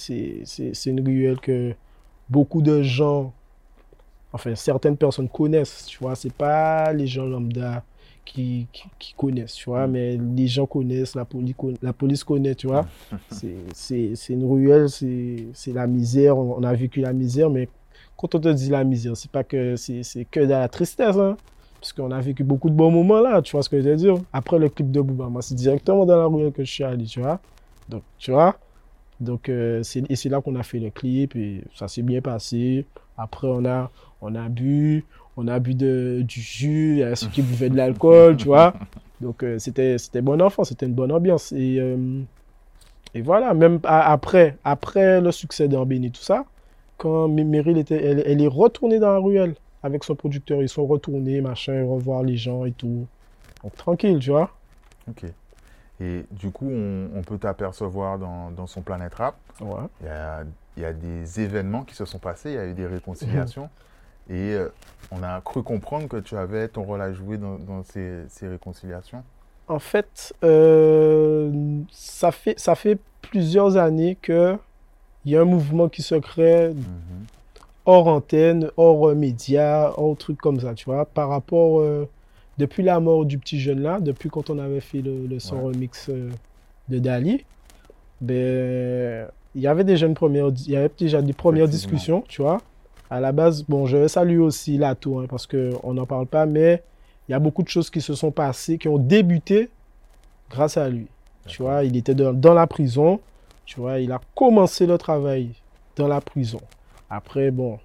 [0.86, 1.74] une ruelle que
[2.28, 3.32] beaucoup de gens,
[4.32, 6.14] enfin certaines personnes connaissent, tu vois.
[6.14, 7.82] C'est pas les gens lambda
[8.24, 8.66] qui,
[8.98, 12.86] qui, connaissent, tu vois, mais les gens connaissent, la police, la police connaît, tu vois.
[13.74, 17.68] c'est une ruelle, c'est la misère, on, a vécu la misère, mais
[18.16, 21.36] quand on te dit la misère, c'est pas que c'est que de la tristesse, hein,
[21.80, 23.96] parce qu'on a vécu beaucoup de bons moments là, tu vois ce que je veux
[23.96, 24.14] dire.
[24.32, 27.04] Après le clip de Bouba, moi, c'est directement dans la ruelle que je suis allé,
[27.04, 27.40] tu vois.
[27.88, 28.56] Donc, tu vois,
[29.22, 32.86] donc, euh, et c'est là qu'on a fait le clip et ça s'est bien passé.
[33.18, 35.04] Après, on a, on a bu,
[35.36, 38.46] on a bu de, du jus, il y a ceux qui buvaient de l'alcool, tu
[38.46, 38.74] vois.
[39.20, 41.52] Donc euh, c'était c'était bon enfant, c'était une bonne ambiance.
[41.52, 42.20] Et, euh,
[43.14, 46.44] et voilà, même après, après le succès d'Ambéni, tout ça,
[46.96, 51.40] quand Meryl était, elle, est retournée dans la ruelle avec son producteur, ils sont retournés,
[51.40, 53.06] machin, revoir les gens et tout.
[53.62, 54.50] Donc tranquille, tu vois.
[55.08, 55.24] Ok.
[56.00, 59.36] Et du coup, on, peut t'apercevoir dans, dans, son Planète Rap.
[59.60, 59.86] Ouais.
[60.00, 60.44] Il y a,
[60.76, 63.68] il y a des événements qui se sont passés, il y a eu des réconciliations.
[64.30, 64.68] Et euh,
[65.10, 69.22] on a cru comprendre que tu avais ton rôle à jouer dans, ces, réconciliations.
[69.68, 74.58] En fait, euh, ça fait, ça fait plusieurs années qu'il
[75.26, 77.26] y a un mouvement qui se crée mhm.
[77.84, 82.08] hors antenne, hors médias, hors trucs comme ça, tu vois, par rapport, euh,
[82.58, 86.10] depuis la mort du petit jeune là, depuis quand on avait fait le, son remix
[86.88, 87.44] de Dali,
[88.20, 92.42] ben, il y avait déjà une première, il y avait déjà des premières discussions, tu
[92.42, 92.60] vois,
[93.10, 96.46] à la base, bon, je vais saluer aussi Lato, hein, parce qu'on n'en parle pas,
[96.46, 96.82] mais
[97.28, 99.68] il y a beaucoup de choses qui se sont passées, qui ont débuté
[100.50, 101.06] grâce à lui.
[101.46, 103.20] Tu vois, il était dans, la prison,
[103.66, 105.50] tu vois, il a commencé le travail
[105.96, 106.60] dans la prison.
[107.10, 107.78] Après, bon,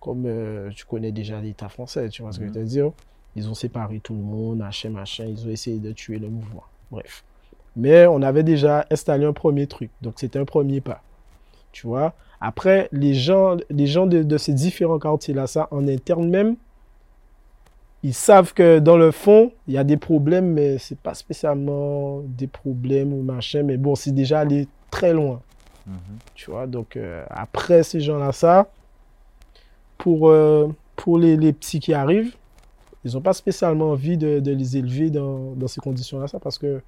[0.00, 2.66] comme euh, tu connais déjà l'État français, tu vois ce que je veux mhm.
[2.66, 2.90] dire,
[3.36, 6.64] ils ont séparé tout le monde, machin, machin, ils ont essayé de tuer le mouvement.
[6.90, 7.24] Bref.
[7.76, 11.02] Mais on avait déjà installé un premier truc, donc c'était un premier pas.
[11.72, 16.56] Tu vois, après, les gens, les gens de, ces différents quartiers-là, ça, en interne même,
[18.04, 22.20] ils savent que dans le fond, il y a des problèmes, mais c'est pas spécialement
[22.20, 25.40] des problèmes ou machin, mais bon, c'est déjà aller très loin.
[25.86, 25.96] Mhm.
[26.36, 28.68] Tu vois, donc euh, après ces gens-là, ça,
[29.96, 32.36] pour, euh, pour les, les, petits qui arrivent,
[33.04, 36.58] ils n'ont pas spécialement envie de, de les élever dans, dans ces conditions-là, ça, parce
[36.58, 36.80] que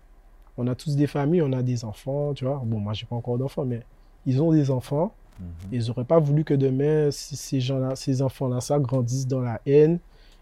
[0.56, 2.62] on a tous des familles, on a des enfants, tu vois.
[2.64, 3.80] Bon, moi, j'ai pas encore d'enfants, mais
[4.26, 5.12] ils ont des enfants.
[5.38, 5.46] Mhm.
[5.72, 9.98] Ils n'auraient pas voulu que demain, ces gens-là, ces enfants-là, ça grandissent dans la haine,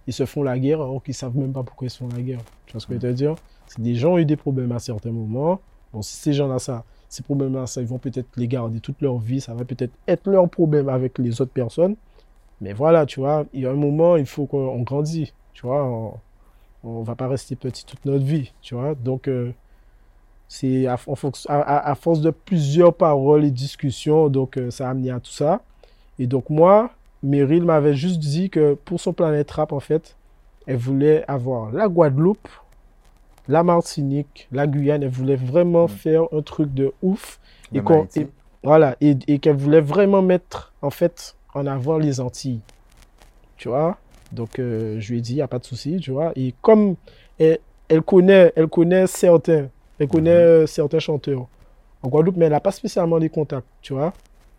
[0.07, 2.09] ils se font la guerre alors qu'ils ne savent même pas pourquoi ils se font
[2.09, 2.41] la guerre.
[2.67, 3.35] Tu vois ce que je veux dire?
[3.67, 5.61] C'est des gens ont eu des problèmes à certains moments.
[5.93, 9.19] Bon, si ces gens-là, ça, ces problèmes-là, ça, ils vont peut-être les garder toute leur
[9.19, 9.41] vie.
[9.41, 11.97] Ça va peut-être être leur problème avec les autres personnes.
[12.61, 15.33] Mais voilà, tu vois, il y a un moment, il faut qu'on grandisse.
[15.53, 15.85] Tu vois,
[16.83, 18.53] on ne va pas rester petit toute notre vie.
[18.63, 19.29] Tu vois, donc.
[19.29, 19.53] Euh,
[20.49, 20.97] c'est à,
[21.49, 25.61] à, force de plusieurs paroles et discussions, donc euh, ça a amené à tout ça.
[26.19, 26.91] Et donc moi,
[27.23, 30.17] Meryl m'avait juste dit que pour son planète rap, en fait,
[30.67, 32.49] elle voulait avoir la Guadeloupe,
[33.49, 35.03] la Martinique, la Guyane.
[35.03, 35.89] Elle voulait vraiment mm.
[35.89, 37.41] faire un truc de ouf.
[37.75, 37.81] Et,
[38.63, 42.61] voilà, et, qu'elle voulait vraiment mettre, en fait, en avant les Antilles.
[43.57, 43.99] Tu vois?
[44.33, 46.33] Donc, euh, je lui ai dit, il n'y a pas de souci, tu vois?
[46.37, 46.97] Et comme
[47.39, 47.59] elle,
[47.89, 50.37] elle, connaît, elle connaît certains elle connaît mhm.
[50.37, 51.47] euh, certains chanteurs
[52.03, 54.13] en Guadeloupe, mais elle n'a pas spécialement les contacts, tu vois.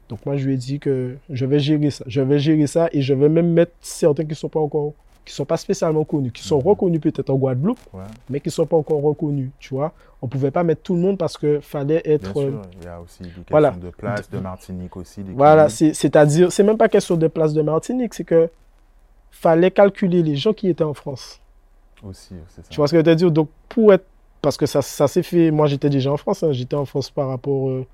[0.10, 2.04] Donc moi, je lui ai dit que je vais gérer ça.
[2.08, 4.93] Je vais gérer ça et je vais même mettre certains qui ne sont pas encore
[5.30, 8.02] qui sont pas spécialement connus, qui sont reconnus peut-être en Guadeloupe, Ouais.
[8.32, 9.93] mais qui sont pas encore reconnus, tu vois.
[10.23, 12.39] On pouvait pas mettre tout le monde parce que fallait Bien être...
[12.39, 13.71] euh, sûr, il y a aussi des questions voilà.
[13.71, 15.21] de place, de Martinique aussi.
[15.21, 18.49] des Voilà, c'est-à-dire, c'est même pas question de place de Martinique, c'est que
[19.30, 21.39] fallait calculer les gens qui étaient en France.
[22.02, 22.69] Aussi, c'est ça.
[22.69, 23.32] Tu vois ce que je veux dire?
[23.32, 24.06] Donc, pour être.
[24.41, 25.52] Parce que ça, ça s'est fait.
[25.52, 26.43] Moi, j'étais déjà en France.
[26.43, 26.52] hein.
[26.52, 27.86] J'étais en France par rapport, euh,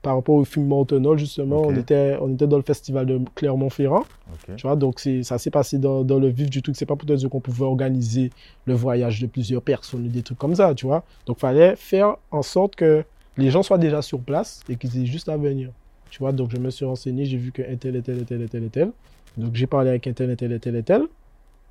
[0.00, 1.62] par rapport au film Montenol, justement.
[1.62, 4.04] On, était, on était dans le festival de Clermont-Ferrand.
[4.56, 6.76] Tu vois, donc ça s'est passé dans, dans le vif du truc.
[6.76, 8.30] C'est pas pour te dire qu'on pouvait organiser
[8.66, 11.02] le voyage de plusieurs personnes ou des trucs comme ça, tu vois.
[11.26, 13.02] Donc, fallait faire en sorte que
[13.36, 15.70] les gens soient déjà sur place et qu'ils aient juste à venir.
[16.10, 18.24] Tu vois, donc je me suis renseigné, j'ai vu que un tel, et tel, et
[18.24, 18.90] tel, et tel, et tel.
[19.36, 21.02] Donc, j'ai parlé avec un tel, et tel, et tel, et tel.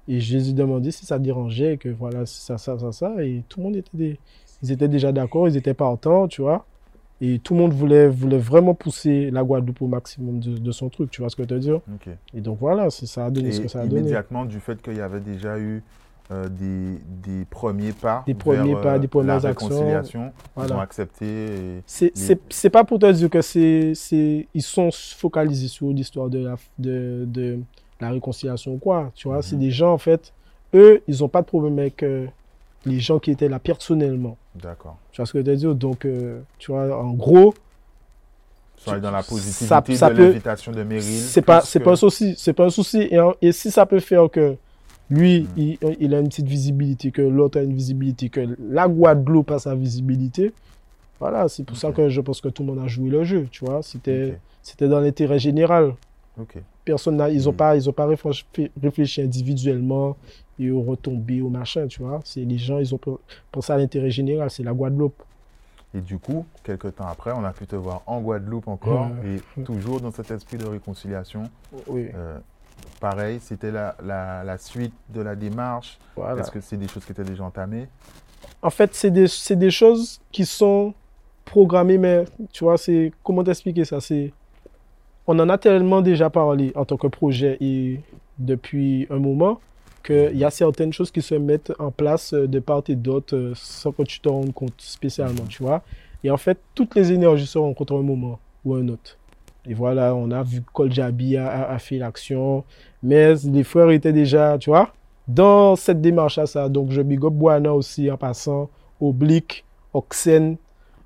[0.08, 3.14] Et je les ai demandé si ça dérangeait, que voilà, ça, ça, ça, ça.
[3.24, 4.20] Et tout le monde était, des...
[4.64, 6.66] ils étaient déjà d'accord, ils étaient partants, tu vois.
[7.20, 10.88] Et tout le monde voulait, voulait vraiment pousser la Guadeloupe au maximum de, de son
[10.90, 11.82] truc, tu vois ce que je veux dire.
[12.34, 14.02] Et donc voilà, c'est- ça a donné ce que ça a donné.
[14.02, 15.82] immédiatement, du fait qu'il y avait déjà eu
[16.30, 19.70] euh, des, des premiers pas, Des premiers vers, pas, euh, des premières la actions.
[20.58, 21.82] ils ont accepté.
[21.86, 22.12] C'est
[22.64, 26.56] les- pas pour te dire que c'est c'est ils sont focalisés sur l'histoire de la
[26.78, 27.60] de, de
[28.00, 29.42] la réconciliation ou quoi, tu vois, Mhm.
[29.44, 30.34] c'est des gens en fait
[30.74, 32.26] eux, ils ont pas de problème avec euh,
[32.86, 34.38] les gens qui étaient là personnellement.
[34.56, 34.98] D'accord.
[35.12, 35.76] Tu vois ce que je veux dire?
[35.76, 37.54] Donc euh, tu vois en gros,
[38.88, 41.04] allés dans la Ça- positivité ça de peut- l'invitation de Meryl.
[41.04, 43.10] c'est pas que- pas un souci, c'est pas un souci
[43.42, 44.56] et, si ça peut faire que
[45.10, 45.48] lui, Mhm.
[45.58, 49.60] il, il a une petite visibilité, que l'autre a une visibilité, que la Guadeloupe a
[49.60, 50.54] sa visibilité,
[51.20, 53.48] voilà, c'est pour ça que je pense que tout le monde a joué le jeu,
[53.52, 53.82] tu vois.
[53.82, 55.94] C'était c'était dans l'intérêt général.
[56.86, 57.58] Personne ils n'ont Mhm.
[57.58, 58.08] pas, ils ont pas
[58.82, 60.16] réfléchi, individuellement
[60.60, 62.20] et aux retombées, au machin, tu vois.
[62.24, 63.20] C'est les gens, ils ont pe-
[63.52, 65.22] pensé à l'intérêt général, c'est la Guadeloupe.
[65.94, 69.64] Et du coup, quelques temps après, on a pu te voir en Guadeloupe encore, et
[69.64, 71.50] toujours dans cet esprit de réconciliation.
[71.88, 72.38] Oui, Euh,
[73.00, 75.98] pareil, c'était la, la, la suite de la démarche.
[76.16, 76.42] voilà.
[76.42, 77.88] Est-ce que c'est des choses qui étaient déjà entamées?
[78.62, 80.94] En fait, c'est des, des choses qui sont
[81.46, 84.00] programmées, mais tu vois, c'est comment t'expliquer ça?
[84.02, 84.32] C'est
[85.28, 88.00] on en a tellement déjà parlé en tant que projet et
[88.40, 89.60] depuis un moment
[90.04, 93.36] qu'il y a certaines choses qui se mettent en place euh, de part et d'autre
[93.36, 95.84] euh, sans que tu te rendes compte spécialement, tu vois.
[96.24, 99.18] Et en fait, toutes les énergies se rencontrent à un moment ou à un autre.
[99.68, 102.64] Et voilà, on a vu Koljabi a, fait l'action,
[103.04, 104.94] mais les frères étaient déjà, tu vois,
[105.28, 106.70] dans cette démarche à ça.
[106.70, 108.70] Donc, je big up Boana aussi en passant,
[109.02, 110.56] Oblique, Oxen,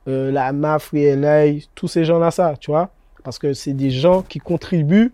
[0.07, 2.91] euh, la MAF, LA, tous ces gens-là, ça, tu vois.
[3.23, 5.13] Parce que c'est des gens qui contribuent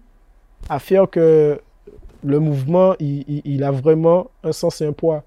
[0.70, 1.60] à faire que
[2.24, 5.24] le mouvement, il, a vraiment un sens et un poids.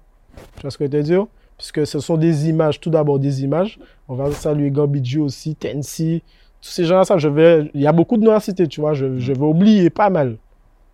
[0.55, 1.25] Tu vois ce que je veux dire?
[1.57, 3.79] Puisque ce sont des images, tout d'abord des images.
[4.07, 6.23] On va saluer Gambidji aussi, Tensi,
[6.61, 7.69] tous ces gens-là.
[7.73, 8.93] Il y a beaucoup de noms à tu vois.
[8.93, 10.37] Je, vais oublier pas mal.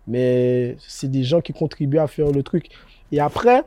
[0.06, 2.68] Mais c'est des gens qui contribuent à faire le truc.
[3.12, 3.64] Et après,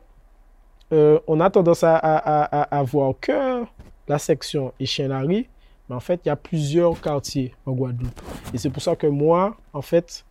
[0.93, 3.63] euh, on a tendance à, à, à, à- voir que
[4.07, 5.47] la section Echenari,
[5.91, 8.17] mais en fait, il y a plusieurs quartiers en Guadeloupe.
[8.53, 10.23] Et c'est pour ça que moi, en fait,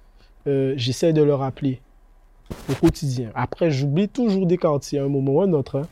[0.47, 1.83] euh, j'essaie de le rappeler
[2.71, 3.29] au quotidien.
[3.35, 5.81] Après, j'oublie toujours des quartiers à un moment ou à un autre.
[5.81, 5.83] hein.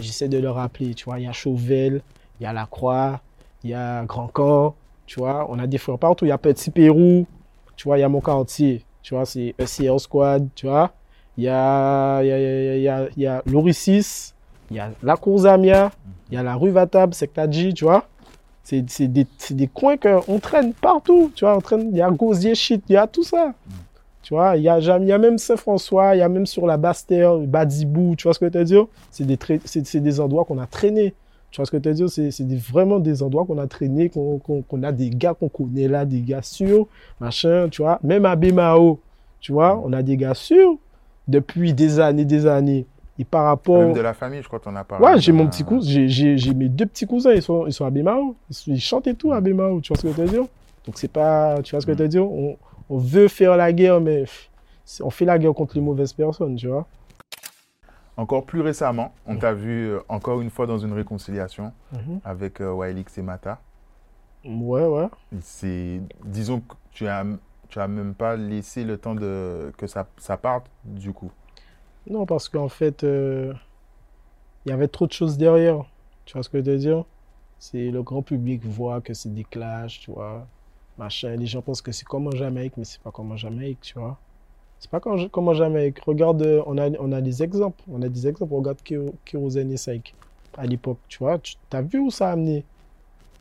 [0.00, 0.94] J'essaie de le rappeler.
[0.94, 2.00] Tu vois, il y a Chauvel,
[2.40, 3.20] il y a La Croix,
[3.62, 4.74] il y a Grand Camp.
[5.04, 6.24] Tu vois, on a des frères partout.
[6.24, 7.26] Il y a Petit Pérou.
[7.76, 8.86] Tu vois, il y a mon quartier.
[9.02, 10.48] Tu vois, c'est ECR Squad.
[10.54, 10.92] Tu vois,
[11.36, 13.42] il y a, il y a, il y a, y a,
[14.70, 15.92] il y a La Cour Zamia,
[16.30, 18.08] il y a la rue Vatab, Sectadji, tu vois.
[18.64, 21.56] C'est des, des coins qu'on traîne partout, tu vois.
[21.56, 23.52] On traîne, il y a Gosier Shit, il y a tout ça.
[24.22, 26.78] Tu vois, il y a, y a même Saint-François, il y a même sur la
[26.78, 28.86] Basse-Terre, Badibou, tu vois ce que je veux dire?
[29.10, 31.12] C'est des, c'est des endroits qu'on a traînés.
[31.50, 32.08] Tu vois ce que je veux dire?
[32.08, 36.06] C'est vraiment des endroits qu'on a traînés, qu'on qu'on a des gars qu'on connaît là,
[36.06, 36.86] des gars sûrs,
[37.20, 38.00] machin, tu vois.
[38.02, 38.98] Même à Bemao,
[39.40, 40.78] tu vois, on a des gars sûrs
[41.28, 42.86] depuis des années, des années.
[43.18, 43.78] Et par rapport...
[43.78, 45.04] Même de la famille, je crois qu'on a parlé.
[45.04, 47.90] Ouais, j'ai mon petit cousin, j'ai- mes deux petits cousins, ils sont, ils sont à
[47.90, 48.34] Bemao.
[48.66, 50.44] Ils, chantent et tout à Bemao, tu vois ce que je veux dire?
[50.86, 52.24] Donc c'est pas, tu vois ce que je veux dire?
[52.24, 52.56] On,
[52.90, 54.24] on veut faire la guerre, mais
[55.00, 56.86] on fait la guerre contre les mauvaises personnes, tu vois?
[58.16, 62.20] Encore plus récemment, on t'a vu euh, encore une fois dans une réconciliation Mhm.
[62.24, 63.60] avec euh, Waelix et Mata.
[64.44, 65.06] Ouais, ouais.
[65.40, 67.24] C'est, disons que tu as,
[67.68, 71.30] tu as même pas laissé le temps de que ça, ça parte du coup.
[72.06, 73.52] Non, parce qu'en fait, euh,
[74.64, 75.84] il y avait trop de choses derrière.
[76.24, 77.04] Tu vois ce que je veux dire?
[77.58, 80.48] C'est le grand public voit que c'est des clashs, tu vois,
[80.96, 81.36] machin.
[81.36, 83.98] Les gens pensent que c'est comme en Jamaïque, mais c'est pas comme en Jamaïque, tu
[83.98, 84.22] vois.
[84.80, 86.00] C'est pas comme, comme en Jamaïque.
[86.00, 87.84] Regarde, euh, on a, on a des exemples.
[87.88, 88.54] On a des exemples.
[88.54, 88.80] Regarde
[89.24, 90.16] Kérosène et Saïk
[90.56, 91.38] à l'époque, tu vois.
[91.40, 92.66] Tu as vu où ça a amené?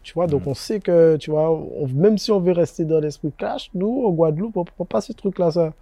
[0.04, 0.52] Tu vois, donc Mhm.
[0.52, 3.88] on sait que, tu vois, on- même si on veut rester dans l'esprit clash, nous,
[3.90, 5.76] au Guadeloupe, on ne prend pas ce truc-là, ça.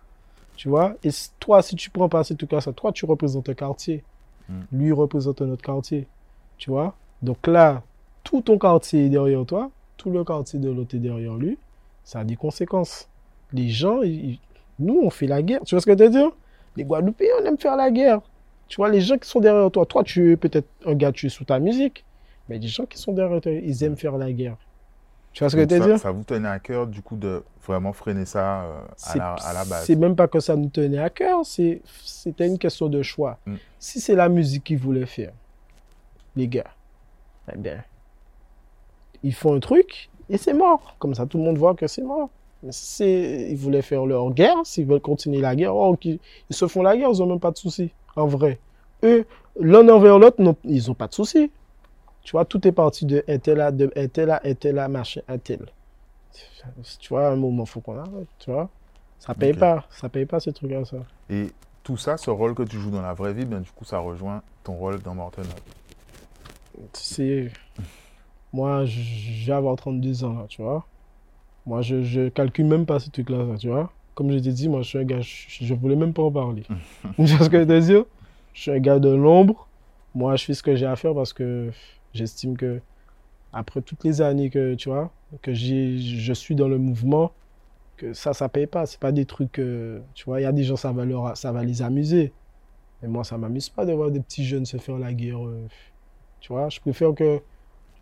[0.61, 4.03] Tu vois Et toi, si tu prends pas ces trucs-là, toi, tu représentes un quartier.
[4.47, 4.59] Mm.
[4.71, 6.05] Lui représente un autre quartier.
[6.59, 6.93] Tu vois
[7.23, 7.81] Donc là,
[8.23, 11.57] tout ton quartier est derrière toi, tout le quartier de l'autre est derrière lui.
[12.03, 13.09] Ça a des conséquences.
[13.53, 14.01] Les gens,
[14.77, 15.61] nous, on fait la guerre.
[15.65, 16.29] Tu vois ce que je veux dire?
[16.75, 18.21] Les Guadeloupéens, on aime faire la guerre.
[18.67, 21.25] Tu vois, les gens qui sont derrière toi, toi, tu es peut-être un gars, tu
[21.25, 22.05] es sous ta musique,
[22.49, 24.57] mais les gens qui sont derrière toi, ils aiment faire la guerre.
[25.33, 25.97] Tu vois ce que je veux dire?
[25.97, 28.81] Ça vous tenait à cœur, du coup, de vraiment freiner ça euh,
[29.13, 32.87] à, la, base C'est même pas que ça nous tenait à cœur, c'était une question
[32.87, 33.37] de choix.
[33.45, 33.55] Mm.
[33.79, 35.33] Si c'est la musique qu'ils voulaient faire,
[36.35, 36.71] les gars,
[37.53, 37.83] eh bien,
[39.23, 40.95] ils font un truc et c'est mort.
[40.99, 42.29] Comme ça, tout le monde voit que c'est mort.
[42.63, 46.19] Mais si ils voulaient faire leur guerre, s'ils veulent continuer la guerre, oh, ils,
[46.51, 48.59] se font la guerre, ils n'ont même pas de soucis, en vrai.
[49.03, 49.25] Eux,
[49.59, 51.51] l'un envers l'autre, ils n'ont pas de soucis.
[52.23, 54.75] Tu vois, tout est parti de un tel là, de un tel là, un tel
[54.89, 55.65] machin, un tel.
[56.99, 58.69] Tu vois, un moment, faut qu'on arrête, tu vois.
[59.19, 60.97] Ça paye pas, ça paye pas ce truc-là, ça.
[61.29, 61.47] Et
[61.83, 63.99] tout ça, ce rôle que tu joues dans la vraie vie, ben, du coup, ça
[63.99, 65.45] rejoint ton rôle dans Morten.
[66.93, 67.51] C'est...
[68.53, 70.85] Moi, j'ai avoir 32 ans, là, tu vois.
[71.65, 73.91] Moi, je, je calcule même pas ce truc-là, tu vois.
[74.15, 76.31] Comme je t'ai dit, moi, je suis un gars, je, ne voulais même pas en
[76.31, 76.63] parler.
[77.15, 78.05] tu vois ce que je veux dire?
[78.53, 79.67] Je suis un gars de l'ombre.
[80.13, 81.71] Moi, je fais ce que j'ai à faire parce que
[82.13, 82.81] J'estime que
[83.53, 85.11] après toutes les années que tu vois
[85.41, 87.31] que je suis dans le mouvement,
[87.97, 88.85] que ça ça paye pas.
[88.85, 89.61] C'est pas des trucs
[90.13, 90.39] tu vois.
[90.41, 92.33] Il y a des gens ça va leur, ça va les amuser.
[93.01, 95.45] Mais moi ça m'amuse pas de voir des petits jeunes se faire la guerre.
[95.45, 95.67] Euh,
[96.39, 97.41] tu vois, je préfère que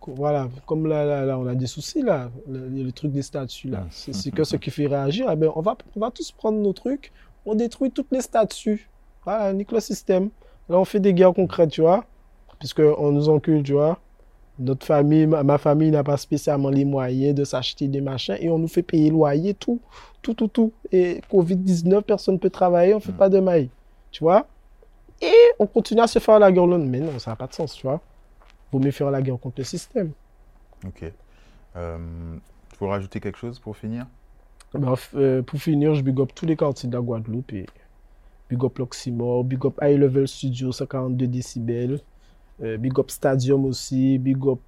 [0.08, 4.32] voilà, comme là, là, on a des soucis là, le, truc des statues là, c'est
[4.32, 5.30] que ce qui fait réagir.
[5.30, 7.12] Eh ben, on, va, on va tous prendre nos trucs,
[7.46, 8.90] on détruit toutes les statues.
[9.26, 10.30] Voilà, nique le système.
[10.70, 12.06] Là, on fait des guerres concrètes, tu vois
[12.60, 14.00] puisqu'on nous encule, tu vois.
[14.60, 18.60] Notre famille, ma famille n'a pas spécialement les moyens de s'acheter des machins et on
[18.60, 19.80] nous fait payer loyer, tout,
[20.22, 20.74] tout, tout, tout.
[20.92, 23.18] Et Covid-19, personne ne peut travailler, on ne fait mm.
[23.18, 23.70] pas de maille,
[24.12, 24.48] tu vois?
[25.22, 26.68] Et on continue à se faire la guerre.
[26.68, 28.02] Mais non, ça n'a pas de sens, tu vois.
[28.72, 30.12] Vaut mieux faire la guerre contre le système.
[30.86, 31.12] Ok.
[31.76, 31.98] Euh,
[32.72, 34.06] tu veux rajouter quelque chose pour finir?
[34.74, 37.54] Ben, euh, Pour finir, je big up tous les quartiers de la Guadeloupe.
[37.54, 37.66] Et
[38.50, 42.00] big up l'Oxymore, big up High Level Studio, 142 décibels.
[42.62, 44.60] Euh, big Up Stadium aussi, Big Up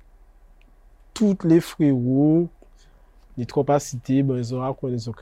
[1.13, 2.47] toutes les frérots.
[3.37, 3.79] Les trois pas
[4.23, 4.61] ben, ils ont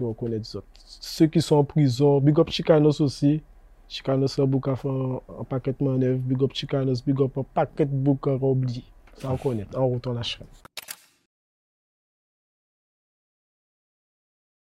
[0.03, 0.65] reconnaître ceux qui.
[0.85, 3.41] Ceux qui sont en prison, Big Up Chicanos aussi.
[3.87, 6.19] Chicanos a beaucoup fait un paquet de manœuvres.
[6.19, 8.83] Big Up Chicanos, Big Up un paquet de bouc à oublier.
[9.17, 9.67] Ça reconnaît.
[9.75, 10.47] En retourne la chaîne.